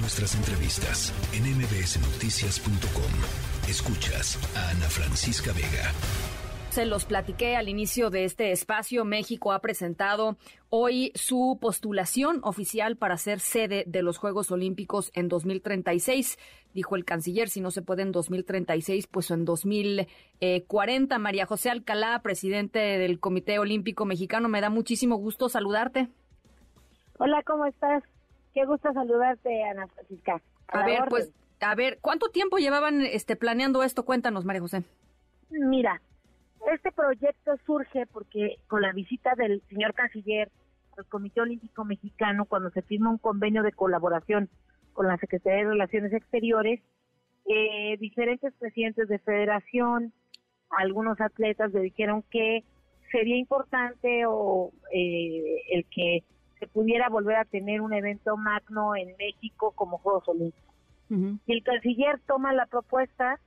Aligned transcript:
Nuestras 0.00 0.36
entrevistas 0.36 1.12
en 1.34 1.42
mbsnoticias.com. 1.58 3.68
Escuchas 3.68 4.38
a 4.56 4.70
Ana 4.70 4.88
Francisca 4.88 5.52
Vega. 5.52 5.92
Se 6.70 6.86
los 6.86 7.04
platiqué 7.04 7.56
al 7.56 7.68
inicio 7.68 8.08
de 8.08 8.24
este 8.24 8.52
espacio. 8.52 9.04
México 9.04 9.50
ha 9.50 9.58
presentado 9.58 10.36
hoy 10.70 11.10
su 11.16 11.58
postulación 11.60 12.38
oficial 12.44 12.96
para 12.96 13.16
ser 13.16 13.40
sede 13.40 13.82
de 13.88 14.02
los 14.02 14.18
Juegos 14.18 14.52
Olímpicos 14.52 15.10
en 15.14 15.26
2036. 15.26 16.38
Dijo 16.74 16.94
el 16.94 17.04
canciller, 17.04 17.48
si 17.48 17.60
no 17.60 17.72
se 17.72 17.82
puede 17.82 18.02
en 18.02 18.12
2036, 18.12 19.08
pues 19.08 19.32
en 19.32 19.44
2040. 19.44 21.18
María 21.18 21.44
José 21.44 21.70
Alcalá, 21.70 22.22
presidente 22.22 22.78
del 22.78 23.18
Comité 23.18 23.58
Olímpico 23.58 24.04
Mexicano, 24.04 24.48
me 24.48 24.60
da 24.60 24.70
muchísimo 24.70 25.16
gusto 25.16 25.48
saludarte. 25.48 26.06
Hola, 27.18 27.42
¿cómo 27.44 27.66
estás? 27.66 28.04
Qué 28.58 28.66
gusto 28.66 28.92
saludarte, 28.92 29.62
Ana 29.62 29.86
Francisca. 29.86 30.42
A, 30.66 30.84
ver, 30.84 31.04
pues, 31.08 31.32
a 31.60 31.76
ver, 31.76 32.00
¿cuánto 32.00 32.30
tiempo 32.30 32.56
llevaban 32.56 33.02
este 33.02 33.36
planeando 33.36 33.84
esto? 33.84 34.04
Cuéntanos, 34.04 34.44
María 34.44 34.60
José. 34.60 34.82
Mira, 35.48 36.02
este 36.72 36.90
proyecto 36.90 37.52
surge 37.64 38.06
porque 38.06 38.56
con 38.66 38.82
la 38.82 38.92
visita 38.92 39.36
del 39.36 39.62
señor 39.68 39.94
canciller 39.94 40.50
al 40.96 41.06
Comité 41.06 41.40
Olímpico 41.40 41.84
Mexicano, 41.84 42.46
cuando 42.46 42.70
se 42.70 42.82
firma 42.82 43.10
un 43.10 43.18
convenio 43.18 43.62
de 43.62 43.70
colaboración 43.70 44.48
con 44.92 45.06
la 45.06 45.18
Secretaría 45.18 45.58
de 45.58 45.70
Relaciones 45.70 46.12
Exteriores, 46.12 46.80
eh, 47.46 47.96
diferentes 48.00 48.52
presidentes 48.54 49.06
de 49.06 49.20
federación, 49.20 50.12
algunos 50.70 51.20
atletas 51.20 51.72
le 51.72 51.78
dijeron 51.82 52.24
que 52.28 52.64
sería 53.12 53.36
importante 53.36 54.24
o 54.26 54.72
eh, 54.92 55.62
el 55.70 55.86
que 55.94 56.24
se 56.58 56.66
pudiera 56.66 57.08
volver 57.08 57.36
a 57.36 57.44
tener 57.44 57.80
un 57.80 57.92
evento 57.92 58.36
magno 58.36 58.96
en 58.96 59.16
México 59.18 59.72
como 59.72 59.98
Juegos 59.98 60.28
Olímpicos. 60.28 60.74
Y 61.10 61.52
el 61.52 61.62
canciller 61.62 62.20
toma 62.26 62.52
la 62.52 62.66
propuesta, 62.66 63.40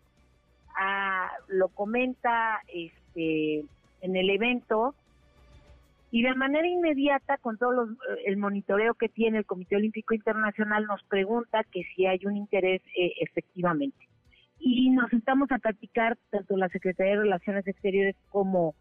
a, 0.76 1.26
ah, 1.26 1.32
lo 1.48 1.68
comenta 1.68 2.60
este, 2.74 3.66
en 4.02 4.16
el 4.16 4.30
evento 4.32 4.96
y 6.12 6.24
de 6.24 6.36
manera 6.36 6.68
inmediata, 6.68 7.38
con 7.38 7.58
todo 7.58 7.72
los, 7.72 7.90
el 8.26 8.36
monitoreo 8.36 8.96
que 8.96 9.08
tiene 9.08 9.38
el 9.38 9.46
Comité 9.46 9.78
Olímpico 9.78 10.14
Internacional, 10.14 10.86
nos 10.86 11.02
pregunta 11.04 11.64
que 11.64 11.84
si 11.96 12.06
hay 12.06 12.20
un 12.26 12.36
interés 12.36 12.82
eh, 12.98 13.14
efectivamente. 13.22 14.10
Y 14.60 14.90
nos 14.90 15.12
estamos 15.14 15.50
a 15.52 15.58
platicar 15.58 16.18
tanto 16.30 16.58
la 16.58 16.68
Secretaría 16.68 17.14
de 17.14 17.22
Relaciones 17.22 17.66
Exteriores 17.66 18.16
como 18.30 18.76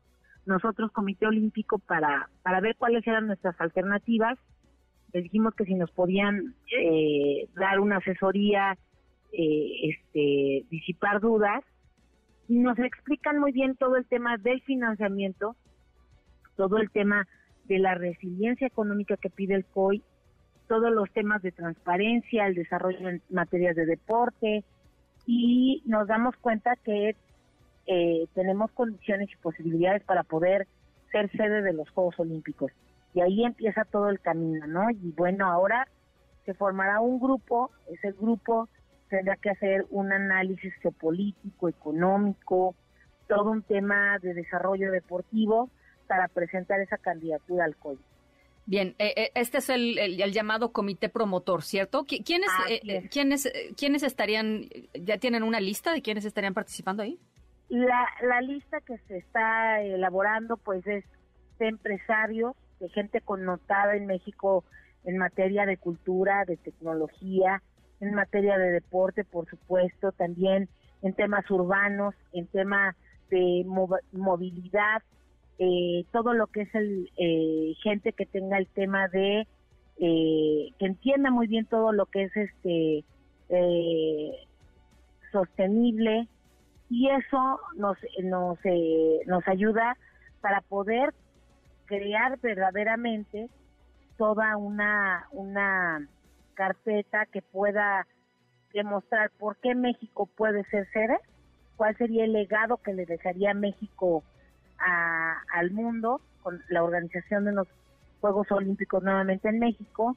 nosotros 0.46 0.90
Comité 0.92 1.26
Olímpico 1.26 1.78
para, 1.78 2.28
para 2.42 2.60
ver 2.60 2.76
cuáles 2.76 3.06
eran 3.06 3.26
nuestras 3.26 3.60
alternativas. 3.60 4.38
Les 5.12 5.24
dijimos 5.24 5.54
que 5.54 5.64
si 5.64 5.74
nos 5.74 5.90
podían 5.90 6.54
eh, 6.76 7.48
dar 7.54 7.80
una 7.80 7.98
asesoría, 7.98 8.76
eh, 9.32 9.90
este, 9.90 10.66
disipar 10.70 11.20
dudas, 11.20 11.64
y 12.48 12.58
nos 12.58 12.78
explican 12.78 13.38
muy 13.38 13.52
bien 13.52 13.76
todo 13.76 13.96
el 13.96 14.06
tema 14.06 14.36
del 14.36 14.60
financiamiento, 14.62 15.56
todo 16.56 16.78
el 16.78 16.90
tema 16.90 17.28
de 17.66 17.78
la 17.78 17.94
resiliencia 17.94 18.66
económica 18.66 19.16
que 19.16 19.30
pide 19.30 19.54
el 19.54 19.64
COI, 19.64 20.02
todos 20.66 20.92
los 20.92 21.10
temas 21.12 21.42
de 21.42 21.52
transparencia, 21.52 22.46
el 22.46 22.54
desarrollo 22.54 23.08
en 23.08 23.22
materias 23.30 23.76
de 23.76 23.86
deporte, 23.86 24.64
y 25.26 25.82
nos 25.86 26.08
damos 26.08 26.36
cuenta 26.36 26.74
que 26.76 27.14
eh, 27.92 28.28
tenemos 28.34 28.70
condiciones 28.70 29.28
y 29.32 29.36
posibilidades 29.38 30.04
para 30.04 30.22
poder 30.22 30.68
ser 31.10 31.28
sede 31.32 31.60
de 31.60 31.72
los 31.72 31.90
Juegos 31.90 32.14
Olímpicos. 32.20 32.70
Y 33.14 33.20
ahí 33.20 33.44
empieza 33.44 33.84
todo 33.84 34.10
el 34.10 34.20
camino, 34.20 34.64
¿no? 34.68 34.88
Y 34.90 35.10
bueno, 35.16 35.50
ahora 35.50 35.88
se 36.46 36.54
formará 36.54 37.00
un 37.00 37.18
grupo, 37.18 37.72
ese 37.88 38.12
grupo 38.12 38.68
tendrá 39.08 39.34
que 39.34 39.50
hacer 39.50 39.86
un 39.90 40.12
análisis 40.12 40.72
geopolítico, 40.80 41.68
económico, 41.68 42.76
todo 43.26 43.50
un 43.50 43.62
tema 43.62 44.20
de 44.20 44.34
desarrollo 44.34 44.92
deportivo 44.92 45.68
para 46.06 46.28
presentar 46.28 46.80
esa 46.80 46.96
candidatura 46.96 47.64
al 47.64 47.74
COI. 47.74 47.98
Bien, 48.66 48.94
eh, 49.00 49.14
eh, 49.16 49.30
este 49.34 49.58
es 49.58 49.68
el, 49.68 49.96
llamado 50.32 50.70
comité 50.70 51.08
promotor, 51.08 51.64
¿cierto? 51.64 52.04
¿Quiénes, 52.04 52.50
¿quiénes, 53.10 53.52
¿Quiénes 53.76 54.04
estarían, 54.04 54.68
ya 54.94 55.18
tienen 55.18 55.42
una 55.42 55.58
lista 55.58 55.92
de 55.92 56.02
quiénes 56.02 56.24
estarían 56.24 56.54
participando 56.54 57.02
ahí? 57.02 57.18
La, 57.70 58.06
la 58.22 58.40
lista 58.42 58.80
que 58.80 58.98
se 59.08 59.18
está 59.18 59.80
elaborando 59.80 60.56
pues 60.58 60.86
es 60.86 61.04
de 61.58 61.68
empresarios, 61.68 62.54
de 62.80 62.88
gente 62.90 63.20
connotada 63.20 63.96
en 63.96 64.06
México 64.06 64.64
en 65.04 65.18
materia 65.18 65.66
de 65.66 65.76
cultura, 65.76 66.44
de 66.44 66.56
tecnología, 66.56 67.62
en 68.00 68.14
materia 68.14 68.58
de 68.58 68.72
deporte, 68.72 69.24
por 69.24 69.48
supuesto, 69.48 70.12
también 70.12 70.68
en 71.02 71.14
temas 71.14 71.48
urbanos, 71.50 72.14
en 72.32 72.46
tema 72.48 72.96
de 73.30 73.64
movilidad, 74.12 75.02
eh, 75.58 76.04
todo 76.10 76.34
lo 76.34 76.46
que 76.48 76.62
es 76.62 76.74
el 76.74 77.10
eh, 77.16 77.74
gente 77.82 78.12
que 78.12 78.26
tenga 78.26 78.58
el 78.58 78.66
tema 78.66 79.08
de 79.08 79.46
eh, 79.98 80.72
que 80.78 80.86
entienda 80.86 81.30
muy 81.30 81.46
bien 81.46 81.66
todo 81.66 81.92
lo 81.92 82.06
que 82.06 82.22
es 82.24 82.36
este 82.36 83.04
sostenible, 85.32 86.28
y 86.90 87.08
eso 87.08 87.60
nos 87.76 87.96
nos 88.22 88.58
eh, 88.64 89.20
nos 89.26 89.46
ayuda 89.46 89.96
para 90.40 90.60
poder 90.60 91.14
crear 91.86 92.38
verdaderamente 92.40 93.48
toda 94.18 94.56
una 94.56 95.28
una 95.30 96.06
carpeta 96.54 97.26
que 97.26 97.40
pueda 97.40 98.06
demostrar 98.74 99.30
por 99.38 99.56
qué 99.58 99.74
México 99.74 100.26
puede 100.26 100.64
ser 100.64 100.88
sede, 100.92 101.18
cuál 101.76 101.96
sería 101.96 102.24
el 102.24 102.32
legado 102.32 102.76
que 102.78 102.92
le 102.92 103.06
dejaría 103.06 103.54
México 103.54 104.22
al 104.78 105.70
mundo 105.72 106.20
con 106.42 106.62
la 106.70 106.82
organización 106.82 107.44
de 107.44 107.52
los 107.52 107.68
Juegos 108.20 108.50
Olímpicos 108.50 109.02
nuevamente 109.02 109.48
en 109.48 109.58
México, 109.58 110.16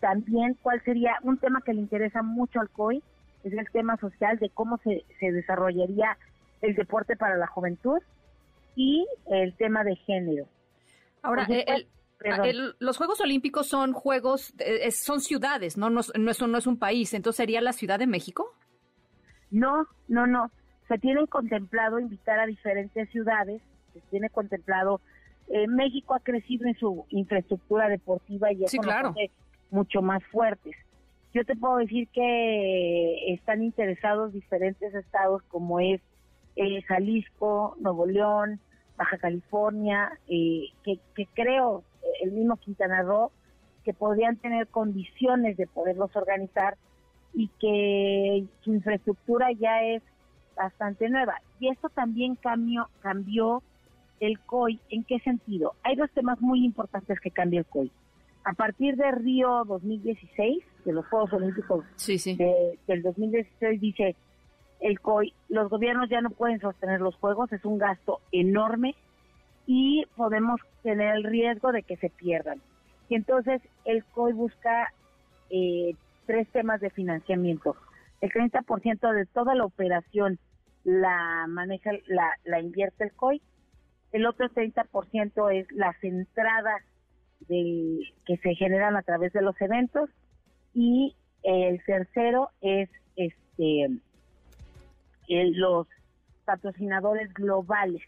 también 0.00 0.56
cuál 0.60 0.82
sería 0.84 1.18
un 1.22 1.38
tema 1.38 1.60
que 1.62 1.72
le 1.72 1.80
interesa 1.80 2.22
mucho 2.22 2.60
al 2.60 2.68
COI, 2.70 3.02
es 3.44 3.52
el 3.52 3.70
tema 3.72 3.96
social 3.98 4.38
de 4.38 4.50
cómo 4.50 4.78
se, 4.78 5.04
se 5.18 5.32
desarrollaría 5.32 6.16
el 6.60 6.74
deporte 6.74 7.16
para 7.16 7.36
la 7.36 7.46
juventud 7.46 7.98
y 8.76 9.06
el 9.30 9.54
tema 9.56 9.84
de 9.84 9.96
género. 9.96 10.46
Ahora, 11.22 11.46
los 12.78 12.96
Juegos 12.96 13.20
Olímpicos 13.20 13.66
son 13.68 13.92
juegos, 13.92 14.54
son 14.92 15.20
ciudades, 15.20 15.76
¿no? 15.76 15.90
No, 15.90 16.00
no, 16.16 16.30
eso 16.30 16.46
no 16.46 16.58
es 16.58 16.66
un 16.66 16.78
país, 16.78 17.14
entonces 17.14 17.36
sería 17.36 17.60
la 17.60 17.72
Ciudad 17.72 17.98
de 17.98 18.06
México. 18.06 18.54
No, 19.50 19.86
no, 20.08 20.26
no. 20.26 20.50
Se 20.88 20.98
tienen 20.98 21.26
contemplado 21.26 21.98
invitar 21.98 22.38
a 22.38 22.46
diferentes 22.46 23.08
ciudades, 23.10 23.62
se 23.92 24.00
tiene 24.10 24.30
contemplado. 24.30 25.00
Eh, 25.48 25.66
México 25.66 26.14
ha 26.14 26.20
crecido 26.20 26.66
en 26.66 26.74
su 26.76 27.04
infraestructura 27.10 27.88
deportiva 27.88 28.52
y 28.52 28.64
eso 28.64 28.78
claro. 28.78 29.14
mucho 29.70 30.00
más 30.00 30.22
fuertes. 30.24 30.76
Yo 31.34 31.44
te 31.46 31.56
puedo 31.56 31.78
decir 31.78 32.08
que 32.08 33.32
están 33.32 33.62
interesados 33.62 34.34
diferentes 34.34 34.94
estados 34.94 35.42
como 35.44 35.80
es 35.80 36.00
eh, 36.56 36.82
Jalisco, 36.82 37.74
Nuevo 37.80 38.06
León, 38.06 38.60
Baja 38.98 39.16
California, 39.16 40.10
eh, 40.28 40.66
que, 40.84 41.26
creo 41.32 41.84
el 42.22 42.32
mismo 42.32 42.56
Quintana 42.56 43.02
Roo, 43.02 43.32
que 43.82 43.94
podrían 43.94 44.36
tener 44.36 44.66
condiciones 44.68 45.56
de 45.56 45.66
poderlos 45.66 46.14
organizar 46.14 46.76
y 47.32 47.48
que 47.58 48.44
su 48.60 48.74
infraestructura 48.74 49.50
ya 49.52 49.82
es 49.84 50.02
bastante 50.54 51.08
nueva. 51.08 51.40
Y 51.58 51.68
esto 51.68 51.88
también 51.88 52.36
cambió, 52.36 52.90
cambió 53.00 53.62
el 54.20 54.38
COI. 54.40 54.78
¿En 54.90 55.02
qué 55.04 55.18
sentido? 55.20 55.74
Hay 55.82 55.96
dos 55.96 56.10
temas 56.10 56.40
muy 56.42 56.62
importantes 56.62 57.18
que 57.20 57.30
cambia 57.30 57.60
el 57.60 57.66
COI. 57.66 57.90
A 58.44 58.54
partir 58.54 58.96
de 58.96 59.10
Río 59.12 59.64
2016, 59.66 60.64
de 60.84 60.92
los 60.92 61.06
Juegos 61.06 61.32
Olímpicos 61.32 61.84
del 62.86 63.02
2016, 63.02 63.80
dice 63.80 64.16
el 64.80 65.00
COI, 65.00 65.32
los 65.48 65.70
gobiernos 65.70 66.10
ya 66.10 66.20
no 66.20 66.30
pueden 66.30 66.60
sostener 66.60 67.00
los 67.00 67.14
Juegos, 67.16 67.52
es 67.52 67.64
un 67.64 67.78
gasto 67.78 68.20
enorme 68.32 68.96
y 69.66 70.04
podemos 70.16 70.60
tener 70.82 71.14
el 71.14 71.24
riesgo 71.24 71.70
de 71.70 71.84
que 71.84 71.96
se 71.96 72.10
pierdan. 72.10 72.60
Y 73.08 73.14
entonces 73.14 73.62
el 73.84 74.04
COI 74.06 74.32
busca 74.32 74.92
eh, 75.50 75.94
tres 76.26 76.48
temas 76.48 76.80
de 76.80 76.90
financiamiento. 76.90 77.76
El 78.20 78.30
30% 78.30 79.12
de 79.12 79.26
toda 79.26 79.54
la 79.54 79.64
operación 79.64 80.40
la 80.82 81.46
maneja, 81.48 81.92
la, 82.06 82.28
la 82.44 82.60
invierte 82.60 83.04
el 83.04 83.12
COI. 83.12 83.40
El 84.10 84.26
otro 84.26 84.48
30% 84.50 85.54
es 85.54 85.70
las 85.70 85.94
entradas 86.02 86.82
que 88.26 88.36
se 88.38 88.54
generan 88.54 88.96
a 88.96 89.02
través 89.02 89.32
de 89.32 89.42
los 89.42 89.60
eventos 89.60 90.10
y 90.74 91.14
el 91.42 91.82
tercero 91.84 92.50
es 92.60 92.88
este 93.16 93.90
los 95.28 95.86
patrocinadores 96.44 97.32
globales 97.34 98.02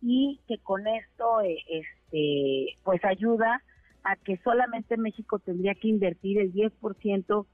y 0.00 0.40
que 0.48 0.58
con 0.58 0.86
esto 0.86 1.40
eh, 1.42 1.58
este 1.68 2.78
pues 2.82 3.04
ayuda 3.04 3.62
a 4.04 4.16
que 4.16 4.36
solamente 4.38 4.96
México 4.96 5.38
tendría 5.38 5.74
que 5.74 5.88
invertir 5.88 6.38
el 6.38 6.52
10% 6.52 7.46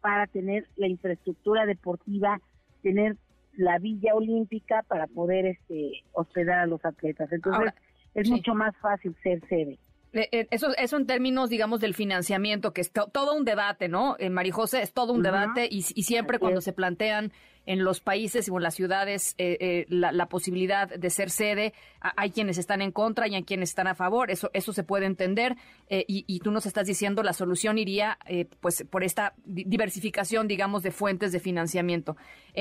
para 0.00 0.26
tener 0.28 0.68
la 0.76 0.86
infraestructura 0.86 1.66
deportiva, 1.66 2.40
tener 2.82 3.16
la 3.56 3.78
villa 3.78 4.14
olímpica 4.14 4.84
para 4.86 5.06
poder 5.08 5.46
este 5.46 6.04
hospedar 6.12 6.60
a 6.60 6.66
los 6.66 6.84
atletas. 6.84 7.32
Entonces, 7.32 7.72
es 8.14 8.30
mucho 8.30 8.54
más 8.54 8.76
fácil 8.76 9.16
ser 9.22 9.40
sede. 9.48 9.78
Eh, 10.16 10.28
eh, 10.32 10.48
eso, 10.50 10.68
eso 10.76 10.96
en 10.96 11.06
términos, 11.06 11.50
digamos, 11.50 11.80
del 11.80 11.94
financiamiento, 11.94 12.72
que 12.72 12.80
es 12.80 12.90
todo 12.90 13.34
un 13.34 13.44
debate, 13.44 13.88
¿no? 13.88 14.16
En 14.18 14.32
Marijose 14.32 14.80
es 14.82 14.92
todo 14.92 15.12
un 15.12 15.22
debate 15.22 15.68
y, 15.70 15.82
siempre 15.82 16.38
cuando 16.38 16.60
se 16.60 16.72
plantean 16.72 17.32
en 17.66 17.82
los 17.82 18.00
países 18.00 18.48
o 18.48 18.56
en 18.56 18.62
las 18.62 18.74
ciudades 18.74 19.34
eh, 19.38 19.86
la, 19.88 20.28
posibilidad 20.28 20.88
de 20.88 21.10
ser 21.10 21.30
sede, 21.30 21.74
hay 22.00 22.30
quienes 22.30 22.58
están 22.58 22.80
en 22.80 22.92
contra 22.92 23.26
y 23.26 23.34
hay 23.34 23.42
quienes 23.42 23.70
están 23.70 23.88
a 23.88 23.94
favor, 23.96 24.30
eso, 24.30 24.50
eso 24.52 24.72
se 24.72 24.84
puede 24.84 25.06
entender 25.06 25.56
y, 25.90 26.24
y, 26.28 26.38
tú 26.38 26.52
nos 26.52 26.64
estás 26.66 26.86
diciendo 26.86 27.24
la 27.24 27.32
solución 27.32 27.76
iría 27.76 28.18
pues 28.60 28.84
por 28.88 29.02
esta 29.02 29.34
diversificación, 29.44 30.46
digamos, 30.46 30.84
de 30.84 30.92
fuentes 30.92 31.32
de 31.32 31.40
financiamiento. 31.40 32.16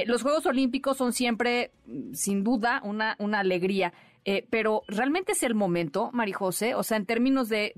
los 0.08 0.24
Juegos 0.24 0.48
Olímpicos 0.48 0.98
son 0.98 1.14
siempre, 1.14 1.72
mm, 1.86 2.14
sin 2.14 2.44
duda, 2.44 2.82
una, 2.84 3.16
una 3.20 3.40
alegría. 3.40 3.94
Eh, 4.28 4.48
pero 4.50 4.82
realmente 4.88 5.34
es 5.34 5.44
el 5.44 5.54
momento, 5.54 6.10
Marijose, 6.12 6.74
o 6.74 6.82
sea, 6.82 6.98
en 6.98 7.06
términos 7.06 7.48
de, 7.48 7.74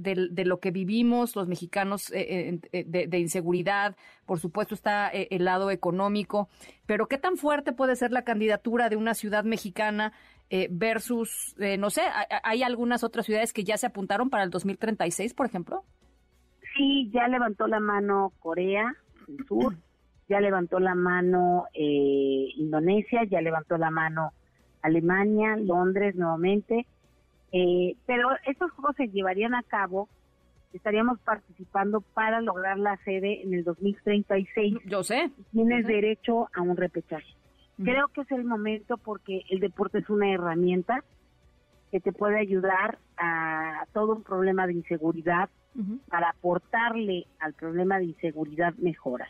lo 0.45 0.61
que 0.61 0.71
vivimos 0.71 1.35
los 1.35 1.45
mexicanos 1.49 2.09
eh, 2.13 2.61
eh, 2.71 2.85
de, 2.87 3.19
inseguridad, 3.19 3.97
por 4.25 4.39
supuesto 4.39 4.73
está 4.73 5.09
el 5.09 5.43
lado 5.43 5.71
económico, 5.71 6.47
pero 6.85 7.07
¿qué 7.09 7.17
tan 7.17 7.35
fuerte 7.35 7.73
puede 7.73 7.97
ser 7.97 8.13
la 8.13 8.23
candidatura 8.23 8.87
de 8.87 8.95
una 8.95 9.13
ciudad 9.13 9.43
mexicana 9.43 10.13
versus, 10.69 11.53
no 11.77 11.89
sé, 11.89 12.03
hay 12.43 12.63
algunas 12.63 13.03
otras 13.03 13.25
ciudades 13.25 13.51
que 13.51 13.65
ya 13.65 13.75
se 13.75 13.87
apuntaron 13.87 14.29
para 14.29 14.43
el 14.43 14.49
2036, 14.49 15.33
por 15.33 15.47
ejemplo? 15.47 15.83
Sí, 16.77 17.11
ya 17.13 17.27
levantó 17.27 17.67
la 17.67 17.81
mano 17.81 18.31
Corea 18.39 18.95
del 19.27 19.45
Sur, 19.45 19.75
ya 20.29 20.39
levantó 20.39 20.79
la 20.79 20.95
mano 20.95 21.65
Indonesia, 21.73 23.25
ya 23.29 23.41
levantó 23.41 23.77
la 23.77 23.91
mano 23.91 24.31
Alemania, 24.81 25.55
Londres 25.57 26.15
nuevamente. 26.15 26.85
Eh, 27.51 27.95
pero 28.05 28.29
estos 28.45 28.71
juegos 28.71 28.95
se 28.97 29.07
llevarían 29.07 29.55
a 29.55 29.63
cabo, 29.63 30.09
estaríamos 30.73 31.19
participando 31.19 32.01
para 32.01 32.41
lograr 32.41 32.77
la 32.77 32.97
sede 33.03 33.41
en 33.43 33.53
el 33.53 33.63
2036. 33.63 34.75
Yo 34.85 35.03
sé. 35.03 35.31
Tienes 35.51 35.85
derecho 35.85 36.49
a 36.53 36.61
un 36.61 36.75
repechaje. 36.77 37.33
Creo 37.83 38.07
que 38.07 38.21
es 38.21 38.31
el 38.31 38.43
momento 38.43 38.97
porque 38.97 39.43
el 39.49 39.59
deporte 39.59 39.99
es 39.99 40.09
una 40.09 40.33
herramienta 40.33 41.03
que 41.91 41.99
te 41.99 42.11
puede 42.11 42.39
ayudar 42.39 42.97
a 43.17 43.85
todo 43.93 44.15
un 44.15 44.23
problema 44.23 44.65
de 44.65 44.73
inseguridad 44.73 45.49
para 46.09 46.29
aportarle 46.29 47.27
al 47.39 47.53
problema 47.53 47.99
de 47.99 48.05
inseguridad 48.05 48.73
mejoras. 48.75 49.29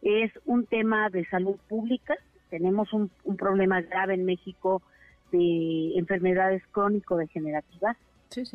Es 0.00 0.32
un 0.44 0.66
tema 0.66 1.10
de 1.10 1.24
salud 1.26 1.56
pública, 1.68 2.14
tenemos 2.52 2.92
un, 2.92 3.10
problema 3.38 3.80
grave 3.80 4.12
en 4.12 4.26
México 4.26 4.82
de 5.30 5.96
enfermedades 5.96 6.62
crónico-degenerativas. 6.70 7.96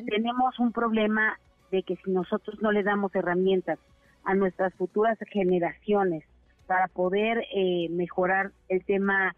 Tenemos 0.05 0.59
un 0.59 0.71
problema 0.71 1.39
de 1.71 1.81
que 1.81 1.95
si 1.95 2.11
nosotros 2.11 2.61
no 2.61 2.71
le 2.71 2.83
damos 2.83 3.15
herramientas 3.15 3.79
a 4.23 4.35
nuestras 4.35 4.71
futuras 4.75 5.17
generaciones 5.31 6.23
para 6.67 6.87
poder 6.89 7.43
eh, 7.55 7.87
mejorar 7.89 8.51
el 8.69 8.85
tema 8.85 9.35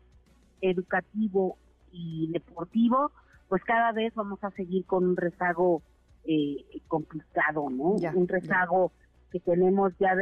educativo 0.59 1.57
y 1.93 2.29
deportivo, 2.33 3.13
pues 3.47 3.63
cada 3.63 3.93
vez 3.93 4.13
vamos 4.13 4.43
a 4.43 4.51
seguir 4.51 4.85
con 4.85 5.05
un 5.05 5.15
rezago 5.15 5.81
eh, 6.25 6.65
complicado, 6.89 7.69
¿no? 7.69 7.91
un 8.13 8.27
rezago 8.27 8.91
que 9.31 9.39
tenemos 9.39 9.93
ya, 9.99 10.17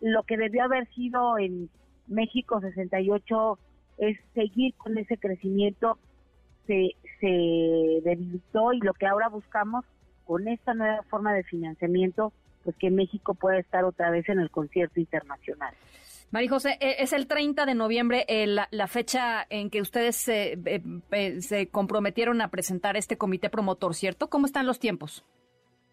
lo 0.00 0.22
que 0.22 0.36
debió 0.36 0.62
haber 0.62 0.86
sido 0.94 1.36
en 1.36 1.68
México 2.06 2.60
68 2.60 3.58
es 4.02 4.18
seguir 4.34 4.74
con 4.74 4.98
ese 4.98 5.16
crecimiento, 5.16 5.96
se, 6.66 6.96
se 7.20 8.00
debilitó 8.04 8.72
y 8.72 8.80
lo 8.80 8.94
que 8.94 9.06
ahora 9.06 9.28
buscamos 9.28 9.84
con 10.24 10.48
esta 10.48 10.74
nueva 10.74 11.02
forma 11.04 11.32
de 11.32 11.44
financiamiento, 11.44 12.32
pues 12.64 12.74
que 12.76 12.90
México 12.90 13.34
pueda 13.34 13.58
estar 13.58 13.84
otra 13.84 14.10
vez 14.10 14.28
en 14.28 14.40
el 14.40 14.50
concierto 14.50 14.98
internacional. 14.98 15.72
María 16.32 16.50
José, 16.50 16.78
e, 16.80 16.96
es 16.98 17.12
el 17.12 17.28
30 17.28 17.64
de 17.64 17.74
noviembre 17.74 18.24
eh, 18.26 18.46
la, 18.46 18.86
fecha 18.88 19.46
en 19.50 19.70
que 19.70 19.80
ustedes 19.80 20.16
se, 20.16 20.58
eh, 20.64 21.40
se 21.40 21.68
comprometieron 21.68 22.40
a 22.40 22.48
presentar 22.48 22.96
este 22.96 23.16
comité 23.16 23.50
promotor, 23.50 23.94
¿cierto? 23.94 24.28
¿Cómo 24.28 24.46
están 24.46 24.66
los 24.66 24.80
tiempos? 24.80 25.24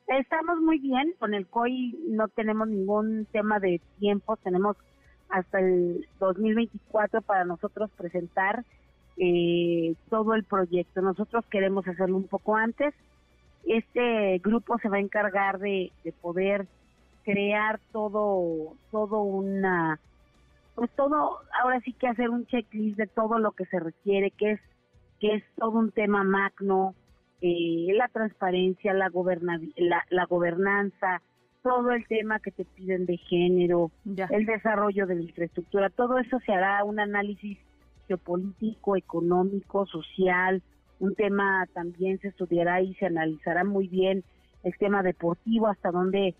Estamos 0.08 0.60
muy 0.62 0.80
bien, 0.80 1.14
con 1.20 1.36
el 1.36 1.46
COI 1.46 1.96
no 2.08 2.28
tenemos 2.30 2.68
ningún 2.68 3.28
tema 3.32 3.60
de 3.60 3.80
tiempo, 4.00 4.36
tenemos 4.38 4.76
hasta 5.30 5.60
el 5.60 6.08
2024 6.20 7.22
para 7.22 7.46
nosotros 7.46 7.90
presentar 7.96 8.66
eh, 9.18 9.96
todo 10.10 10.34
el 10.34 10.44
proyecto. 10.44 11.02
Nosotros 11.02 11.46
queremos 11.50 11.88
hacerlo 11.88 12.18
un 12.18 12.28
poco 12.28 12.56
antes. 12.56 12.94
Este 13.66 14.40
grupo 14.40 14.78
se 14.80 14.90
va 14.90 14.98
a 14.98 15.02
encargar 15.02 15.60
de, 15.60 15.92
poder 16.22 16.66
crear 17.24 17.80
todo, 17.92 18.76
todo 18.92 19.22
una, 19.22 20.00
pues 20.76 20.90
todo, 20.92 21.40
ahora 21.62 21.80
sí 21.82 21.94
que 21.94 22.08
hacer 22.08 22.30
un 22.30 22.46
checklist 22.48 22.98
de 22.98 23.08
todo 23.08 23.38
lo 23.38 23.52
que 23.52 23.66
se 23.66 23.80
requiere, 23.80 24.32
que 24.32 24.52
es, 24.52 24.62
que 25.20 25.36
es 25.36 25.44
todo 25.58 25.72
un 25.72 25.92
tema 25.92 26.24
magno, 26.24 26.96
eh, 27.42 27.88
la 27.94 28.08
transparencia, 28.08 28.94
la, 28.94 29.12
la, 29.76 30.06
la 30.10 30.26
gobernanza, 30.26 31.22
todo 31.62 31.92
el 31.92 32.08
tema 32.08 32.40
que 32.40 32.52
te 32.52 32.66
piden 32.66 33.06
de 33.06 33.18
género, 33.18 33.92
el 34.06 34.46
desarrollo 34.46 35.06
de 35.08 35.16
la 35.16 35.22
infraestructura, 35.22 35.90
todo 35.90 36.18
eso 36.18 36.40
se 36.46 36.54
hará 36.54 36.84
un 36.84 37.00
análisis 37.00 37.58
geopolítico, 38.08 38.96
económico, 38.96 39.86
social, 39.86 40.62
un 41.00 41.16
tema 41.16 41.68
también 41.74 42.20
se 42.20 42.30
estudiará 42.30 42.82
y 42.82 42.94
se 42.96 43.06
analizará 43.06 43.64
muy 43.64 43.88
bien 43.88 44.24
el 44.64 44.78
tema 44.78 45.04
deportivo, 45.04 45.68
hasta 45.68 45.92
donde 45.92 46.36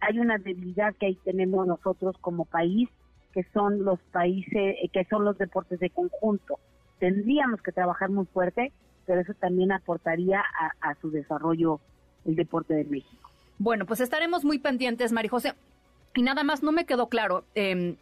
hay 0.00 0.18
una 0.18 0.38
debilidad 0.38 0.94
que 0.94 1.06
ahí 1.06 1.18
tenemos 1.24 1.66
nosotros 1.66 2.16
como 2.20 2.44
país, 2.44 2.88
que 3.32 3.44
son 3.52 3.84
los 3.84 4.00
países, 4.12 4.76
eh, 4.82 4.88
que 4.92 5.04
son 5.04 5.24
los 5.24 5.36
deportes 5.38 5.80
de 5.80 5.90
conjunto. 5.90 6.58
Tendríamos 6.98 7.60
que 7.62 7.72
trabajar 7.72 8.10
muy 8.10 8.26
fuerte, 8.26 8.72
pero 9.06 9.20
eso 9.20 9.34
también 9.34 9.72
aportaría 9.72 10.40
a, 10.40 10.90
a 10.90 10.94
su 10.96 11.10
desarrollo 11.10 11.80
el 12.24 12.36
deporte 12.36 12.74
de 12.74 12.84
México. 12.84 13.33
Bueno, 13.64 13.86
pues 13.86 14.00
estaremos 14.00 14.44
muy 14.44 14.58
pendientes, 14.58 15.10
María 15.10 15.30
José. 15.30 15.54
Y 16.14 16.20
nada 16.20 16.44
más, 16.44 16.62
no 16.62 16.70
me 16.70 16.84
quedó 16.84 17.08
claro. 17.08 17.44
Em, 17.54 17.96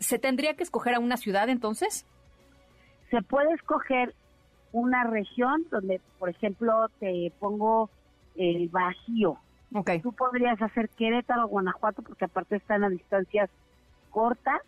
¿Se 0.00 0.18
tendría 0.18 0.54
que 0.54 0.64
escoger 0.64 0.96
a 0.96 0.98
una 0.98 1.16
ciudad 1.16 1.48
entonces? 1.48 2.04
Se 3.08 3.22
puede 3.22 3.54
escoger 3.54 4.12
una 4.72 5.04
región 5.04 5.64
donde, 5.70 6.00
por 6.18 6.30
ejemplo, 6.30 6.88
te 6.98 7.32
pongo 7.38 7.90
el 8.34 8.68
Bajío. 8.70 9.38
Okay. 9.72 10.00
Tú 10.00 10.12
podrías 10.14 10.60
hacer 10.60 10.88
Querétaro, 10.88 11.46
Guanajuato, 11.46 12.02
porque 12.02 12.24
aparte 12.24 12.56
están 12.56 12.82
a 12.82 12.88
distancias 12.88 13.48
cortas 14.10 14.60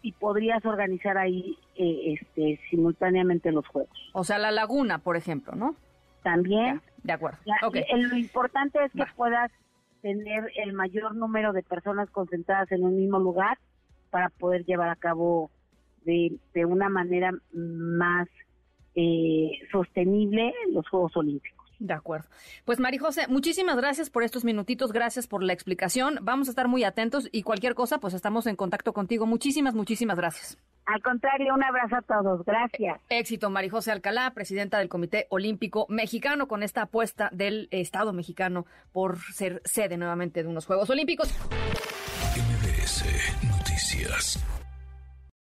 y 0.00 0.12
podrías 0.12 0.64
organizar 0.64 1.18
ahí 1.18 1.58
eh, 1.74 2.14
este, 2.14 2.58
simultáneamente 2.70 3.52
los 3.52 3.66
juegos. 3.66 3.98
O 4.14 4.24
sea, 4.24 4.38
la 4.38 4.50
laguna, 4.50 4.96
por 4.96 5.14
ejemplo, 5.14 5.54
¿no? 5.54 5.76
También. 6.22 6.80
De 7.06 7.12
acuerdo. 7.12 7.38
lo 7.44 8.16
importante 8.16 8.84
es 8.84 8.92
que 8.92 9.04
puedas 9.14 9.50
tener 10.02 10.50
el 10.56 10.72
mayor 10.72 11.14
número 11.14 11.52
de 11.52 11.62
personas 11.62 12.10
concentradas 12.10 12.70
en 12.72 12.84
un 12.84 12.96
mismo 12.96 13.18
lugar 13.18 13.58
para 14.10 14.28
poder 14.30 14.64
llevar 14.64 14.88
a 14.88 14.96
cabo 14.96 15.50
de, 16.04 16.36
de 16.54 16.64
una 16.64 16.88
manera 16.88 17.32
más 17.52 18.28
eh, 18.94 19.50
sostenible 19.70 20.52
los 20.72 20.88
Juegos 20.88 21.16
Olímpicos. 21.16 21.56
De 21.78 21.92
acuerdo. 21.92 22.28
Pues 22.64 22.80
María 22.80 23.00
José, 23.00 23.26
muchísimas 23.28 23.76
gracias 23.76 24.08
por 24.08 24.22
estos 24.22 24.44
minutitos, 24.44 24.92
gracias 24.92 25.26
por 25.26 25.42
la 25.42 25.52
explicación. 25.52 26.18
Vamos 26.22 26.48
a 26.48 26.52
estar 26.52 26.68
muy 26.68 26.84
atentos 26.84 27.28
y 27.32 27.42
cualquier 27.42 27.74
cosa, 27.74 27.98
pues 27.98 28.14
estamos 28.14 28.46
en 28.46 28.56
contacto 28.56 28.92
contigo. 28.94 29.26
Muchísimas, 29.26 29.74
muchísimas 29.74 30.16
gracias. 30.16 30.58
Al 30.86 31.02
contrario, 31.02 31.52
un 31.52 31.64
abrazo 31.64 31.96
a 31.96 32.02
todos. 32.02 32.44
Gracias. 32.44 33.00
Éxito, 33.08 33.50
María 33.50 33.70
José 33.70 33.90
Alcalá, 33.90 34.32
presidenta 34.34 34.78
del 34.78 34.88
Comité 34.88 35.26
Olímpico 35.30 35.86
Mexicano, 35.88 36.46
con 36.46 36.62
esta 36.62 36.82
apuesta 36.82 37.28
del 37.32 37.68
Estado 37.72 38.12
mexicano 38.12 38.66
por 38.92 39.18
ser 39.18 39.60
sede 39.64 39.96
nuevamente 39.96 40.42
de 40.42 40.48
unos 40.48 40.64
Juegos 40.64 40.88
Olímpicos. 40.88 41.34
MBS 42.36 43.04
Noticias. 43.44 44.44